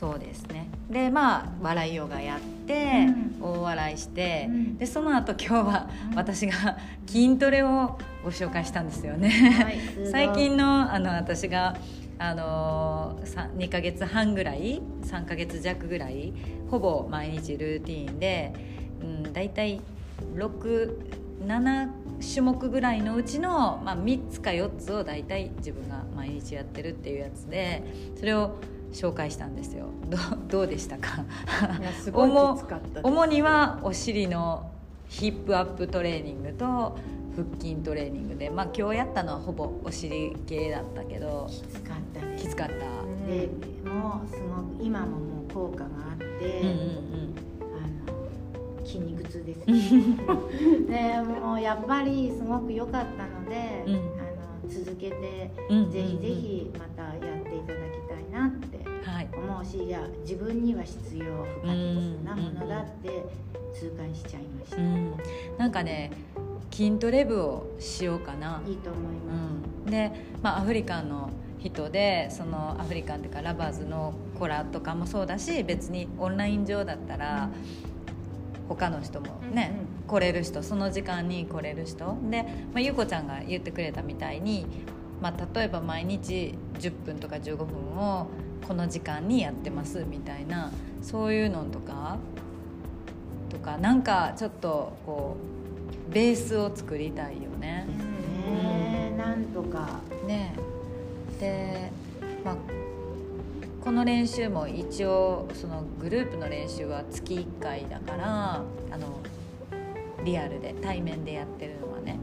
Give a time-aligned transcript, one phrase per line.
[0.00, 0.66] そうですね。
[0.88, 3.06] でまあ笑いヨガやって、
[3.38, 4.78] 大笑いして、うん。
[4.78, 9.78] でその後今日は私が筋トレをご紹介したんですよね、はい
[10.10, 11.76] 最近のあの私が
[12.18, 16.32] あのさ2ヶ月半ぐらい3ヶ月弱ぐらい
[16.70, 18.54] ほぼ毎日ルーティーンで、
[19.02, 19.82] うん、大体
[20.34, 21.90] 67
[22.20, 27.82] 種目ぐらいのうちの、まあ、3つか4つを大体自分が毎日やってるっていうやつで
[28.16, 28.56] それを
[28.92, 29.86] 紹介したんですよ。
[30.08, 31.24] どうどうでしたか？
[32.02, 34.70] すごい主きつかった主 にはお尻の
[35.08, 36.66] ヒップアップトレーニングと
[37.36, 43.48] 腹筋トレーニングで、まあ、今日やったのはほぼお尻系だったけどきつかったですきつかった、で
[43.88, 45.16] もうすごく今もも
[45.48, 46.74] う効果があって、うんうん
[47.62, 49.66] あの筋肉痛です
[50.90, 53.94] でもうやっぱりすごく良かったので、うん。
[53.94, 54.02] あの
[54.68, 55.90] 続けて、うんうんうん。
[55.92, 56.99] ぜひぜひまた
[59.60, 61.74] はい思うしいや自分には必要不可欠
[62.24, 63.24] なものだって
[63.74, 65.14] 痛感しちゃいました、うん、
[65.58, 66.10] なんかね
[66.70, 77.50] 筋トレ部をしようかな、いいと思います、うん、で、まあ、アフリカンの人でそのアフリカンっていうかラバーズのコラとかもそうだし別にオンライン上だったら
[78.68, 82.16] 他の人もね、うんうん来れる人その時間に来れる人。
[82.28, 84.66] で、まあ、ゆうこちゃんが言ってくれたみたいに、
[85.22, 88.26] まあ、例えば毎日10分とか15分を
[88.66, 90.70] この時間にやってますみたいな
[91.02, 92.18] そういうのとか
[93.48, 95.36] とかなんかちょっとこ
[96.10, 97.86] うベースを作りたいよね。
[97.88, 100.00] ですね、なんとか。
[100.26, 100.54] ね
[101.38, 101.90] で、
[102.44, 102.56] まあ、
[103.82, 109.20] この練習も一応そのグループの練習は月1回だからあの
[110.24, 112.18] リアルで対面でやってるのはね。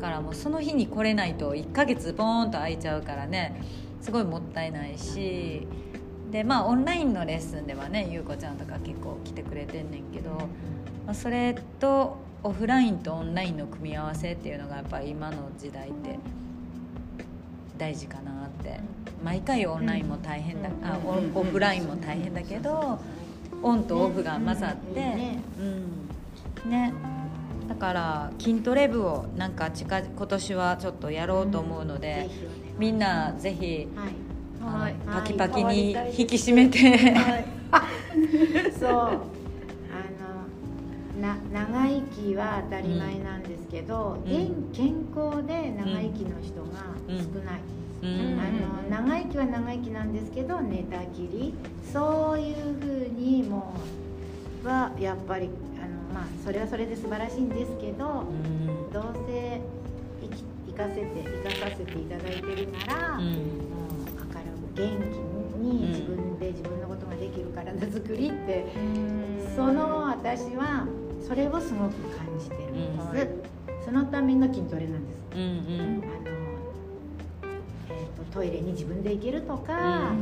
[0.00, 3.62] だからもうその日に来れないと1ヶ月ボーンと空いちゃうからね
[4.02, 5.66] すごいもったいないし
[6.30, 10.30] でまあオンラインのレッスンではね優子ちゃんとか結構来てくれてんねんけど、
[11.06, 16.18] まあ、それとオフラインとオンラインの組み合わせっていうのがやっぱり今の時代って
[17.78, 18.80] 大事かなって。
[19.22, 20.98] 毎回オンラインも大変だ、あ
[21.34, 22.98] オフラインも大変だけど
[23.62, 25.40] オンとオフが混ざって、ね
[26.64, 26.92] うんね。
[27.68, 32.28] だから筋トレ部をなんか近今年はちょっとやろうと思うので、
[32.82, 33.86] みんなぜひ
[34.60, 34.94] はい。
[35.06, 36.14] パキパキにはい。
[36.18, 37.14] 引き締めて、
[38.72, 38.90] そう。
[39.86, 44.28] あのな長生きは当たり前なんですけど、うん。
[44.28, 46.70] 健健康で長生きの人が
[47.06, 47.60] 少ない、
[48.02, 48.40] うん。
[48.40, 51.54] あの長生きは長生きなんですけど寝たきり。
[51.92, 53.74] そういうふうにも
[54.64, 58.90] うはやっぱりあの、まあ、それはそれで素晴らしいんですけど、うん。
[58.92, 59.60] どうせ
[60.88, 63.24] 生き生かせて生かさせていただいてるなら、うん。
[63.24, 63.34] もう
[64.16, 65.16] 明るく元気
[65.58, 68.66] に自分で自分のことができる体作りって、
[69.54, 70.86] その私は
[71.26, 75.48] それをすごく感じてるんです、そのための筋トレなんです、うんうん。
[75.48, 76.32] あの
[77.90, 80.12] えー、とトイレに自分で行けるとか、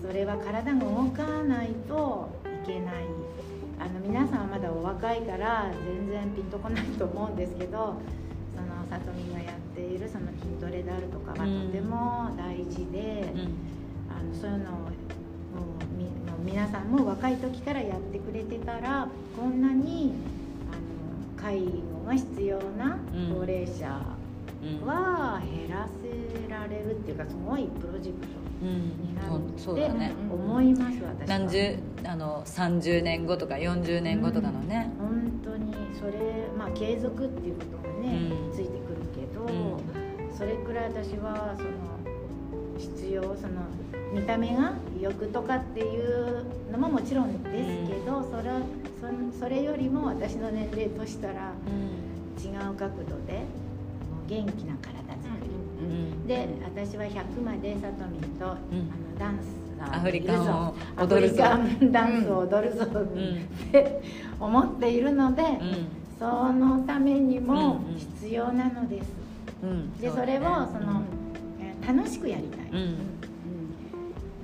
[0.00, 2.30] それは体が動かないと
[2.64, 2.94] いけない。
[3.80, 8.00] あの皆さんはまだお若いから全然ピンとこないと思うんですけど
[8.90, 11.66] さとみがやっているその筋トレであるとかはうん。
[11.68, 13.40] とても大事で、うん。
[14.10, 14.90] あのそういうのをもう
[15.96, 16.10] みも
[16.40, 20.12] う皆さんも若い時からやってくれてたらこんなに
[20.72, 20.74] あ
[21.40, 23.34] の介護が必要なうん。
[23.34, 24.00] 高齢者
[24.60, 28.26] うんは減らせられるっていうかすごいプロジェクト
[28.62, 28.68] うん。
[28.98, 30.12] になるそうだね。
[30.32, 31.14] 思います私は。
[31.28, 36.12] 何十あの30年後とか40年後とかのね、本当にそれ
[36.56, 38.27] まあ継続っていうことがね、うん
[40.88, 43.68] 私はその必要その
[44.10, 47.50] 見た目が欲とかっていうのももちろんで
[47.84, 48.50] すけど、それ
[48.98, 51.52] そそれよりも私の年齢としたら
[52.42, 53.44] 違う角度で
[54.28, 56.26] 元気な体作り、うん。
[56.26, 58.22] で私は100までさとみん。
[58.38, 58.58] と、あの
[59.18, 61.34] ダンスがアフリカン踊るぞ。
[61.36, 62.86] リカンダンスを踊るぞん。
[62.86, 63.06] っ
[63.70, 64.02] て
[64.40, 65.58] 思っているので、うん。
[66.18, 67.98] そのためにもうんうん。
[67.98, 69.17] 必要なのです、うん
[70.00, 71.02] でそれをその、
[71.60, 72.70] えー楽しくやりたい、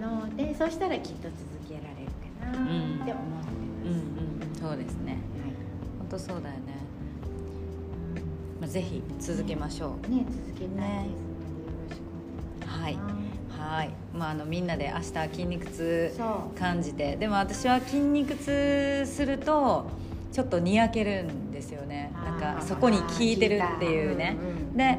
[0.00, 1.34] のでそしたらきっと続
[1.68, 3.48] けられるかなって思ってます、
[3.84, 3.90] うん。
[3.90, 5.18] うんそうですね。
[5.98, 6.62] 本当そうだよね、
[8.60, 10.70] まあ、ぜひ続けましょう、はい、ね続けたいです。
[10.70, 11.04] ので、ね。
[11.06, 12.02] よろしく
[12.72, 12.98] お願い。
[13.58, 16.12] はい、まあ、あのみんなで明日筋肉痛
[16.58, 17.16] 感じて。
[17.16, 19.86] でも私は筋肉痛すると
[20.34, 22.10] ちょっとにやけるんですよね。
[22.12, 24.36] なんかそこに効いてるっていうね、
[24.74, 24.98] で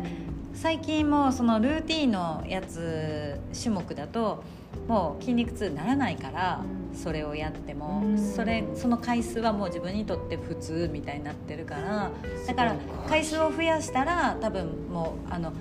[0.53, 4.45] 最近もそのルーティンのやつ種目だと
[4.87, 6.61] もう筋肉痛にならないから
[6.93, 12.11] それをやっても、それその回数はもう自分にとって普通みたいになってるから
[12.47, 12.77] だから
[13.09, 15.51] 回数を増やしたら多分もうあの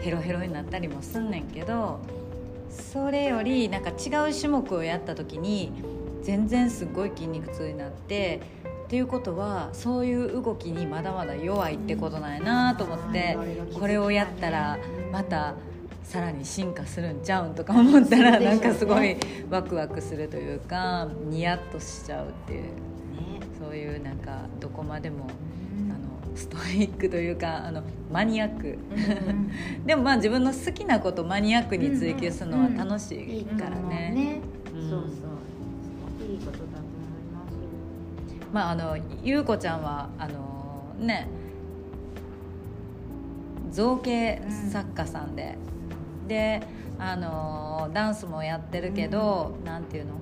[0.00, 1.98] ヘロヘロになったりもすんねんけど
[2.70, 5.72] それよりなんか違う種目をやった時に
[6.22, 8.40] 全然すごい筋肉痛になって
[8.84, 13.36] っていうことはそういう動きにまだまだ弱いってことなんやなと思って
[13.78, 14.78] これをやったら
[15.10, 15.54] また
[16.02, 19.16] さらに進化するんちゃうんとか思ったらなんかすごい
[19.50, 22.64] ワクワクするというかニヤッとしちゃうっていう
[23.58, 25.28] そういうなんかどこまでも
[26.34, 28.76] ストイックというかあのマニアック。
[29.86, 34.40] でもまあ自分の好きなことマニアックに追求するのは楽しいからね。
[38.54, 41.28] まああの優子ちゃんはあのね
[43.72, 44.40] 造形
[44.70, 45.58] 作家さんで、
[46.28, 46.62] で
[46.96, 50.12] あのダンスもやってるけど、うん、なんていうの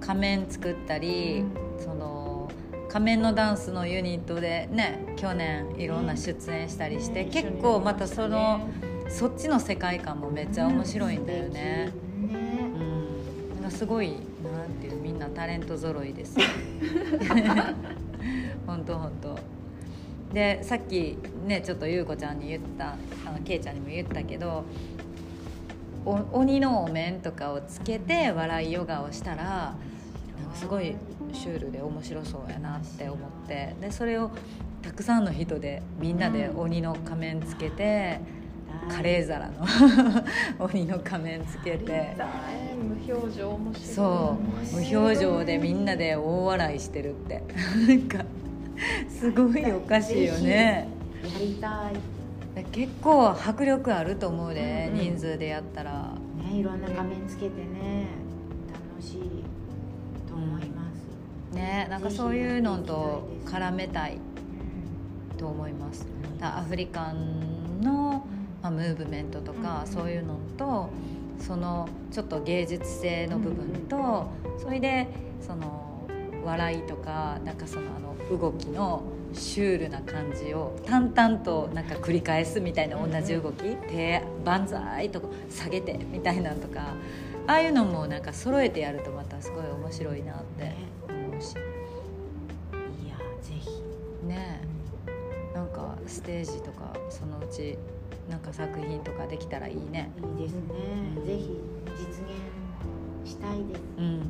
[0.00, 1.44] 仮面作ったり、
[1.78, 2.50] うん、その
[2.90, 8.68] 仮面のダンスのユニットでね去年いろんな出演したりして、結構またその、
[9.08, 11.92] そっちの世界観もめっちゃ面白いんだよね。
[13.62, 16.36] うん、すごいなんていうみんなタレント揃いです。
[18.66, 19.38] 本当本当。
[20.34, 22.96] でさっきねちょっと優子ちゃんに言った
[23.26, 24.64] あのけいちゃんにも言ったけど
[26.04, 29.76] 鬼のお面とかをつけて笑いヨガをしたらな
[30.46, 30.96] んかすごい
[31.32, 34.30] シュールで面白そうやなって思ってでそれを
[34.80, 38.18] たくさんの人でみんなで鬼の仮面つけて、
[38.88, 39.54] カレー皿の
[40.64, 42.16] 鬼の仮面つけて。
[42.82, 43.94] 無表情面白い。
[43.94, 44.36] そ
[44.74, 44.92] う。
[44.92, 47.42] 無表情でみんなで大笑いしてるって。
[47.86, 48.24] なんか
[49.08, 50.88] すごいおかしいよね。
[51.22, 52.64] やりたい。
[52.72, 56.12] 結構迫力あると思うで、うんうん、人数でやったら。
[56.50, 58.06] ねいろんな画面つけてね。
[58.72, 59.44] 楽しい
[60.28, 61.54] と思います。
[61.54, 64.18] ねなんかそういうのと絡めたい
[65.38, 66.06] と思います。
[66.40, 68.26] アフリカンの、
[68.62, 70.90] まあ、ムーブメントとか、そういうのと
[71.38, 75.08] そのちょっと芸術性の部分と、それで
[75.40, 76.06] その
[76.44, 86.94] 笑いとかなんかそのあの動きのシュールな感じを淡々となんか繰り返すみたいな同じ動き、手万歳とか下げてみたいなとか
[87.46, 90.74] ああいうのもなんか揃えてやるとまたすごい面白いなって
[91.08, 93.68] 思うし、いやぜひ。
[94.26, 94.60] ね。
[95.54, 97.76] なんかステージとかそのうち
[98.32, 100.10] なんか作品とかできたらいいね。
[100.38, 100.60] いいですね、
[101.18, 104.20] うん、ぜひ実現したいです、うん。
[104.20, 104.24] ね。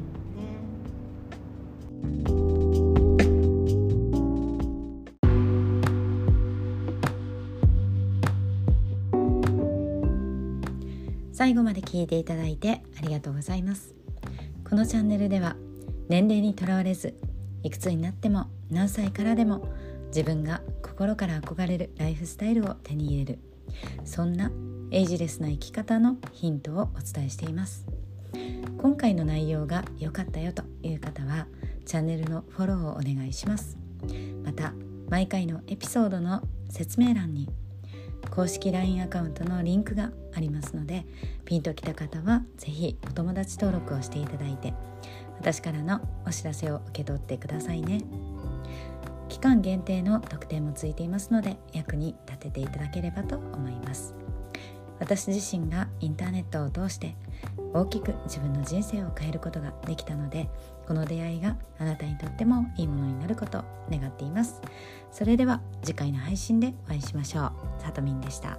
[11.33, 13.95] 最後まで聞いていただいてありがとうございます。
[14.69, 15.55] このチャンネルでは
[16.09, 17.15] 年齢にとらわれず
[17.63, 19.65] いくつになっても何歳からでも
[20.09, 23.39] 自分が心から憧れるライフスタイルを手に入れる
[24.05, 24.51] そんな
[24.91, 27.87] エイジレスな生き方のヒントをお伝えしています。
[28.79, 31.47] 今回の内容が良かったよという方は
[31.87, 33.79] チャンネルのフォローをお願いします。
[34.45, 34.73] また
[35.09, 37.49] 毎回のエピソードの説明欄に
[38.31, 41.05] 公式 LINE アカウントのリンクがありますので
[41.45, 44.73] ピンときた方は是非お友達登録をしていただいて
[45.39, 48.01] 私からのお知らせを受け取ってくださいね。
[49.33, 54.15] 期間限定の特典もついていますので役に立てていただければと思います。
[54.99, 57.17] 私自身がインターネットを通して
[57.73, 60.51] 大きく自分の人生を変えることができたので
[60.87, 64.61] この出会いがあなたにとってもいいものになることを願っています。
[65.11, 67.53] それでは次回の配信でお会いしましょう。
[67.81, 68.59] さとみんでした。